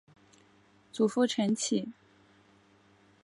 [0.91, 1.93] 祖父陈启。